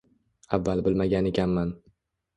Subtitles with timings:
[0.57, 1.73] Avval bilmagan ekanman